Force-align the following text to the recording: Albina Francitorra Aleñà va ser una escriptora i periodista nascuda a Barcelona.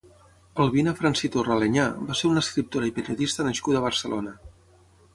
Albina 0.63 0.93
Francitorra 1.01 1.53
Aleñà 1.57 1.85
va 2.09 2.17
ser 2.21 2.31
una 2.31 2.45
escriptora 2.47 2.91
i 2.93 2.97
periodista 2.99 3.49
nascuda 3.49 3.83
a 3.83 3.89
Barcelona. 3.89 4.39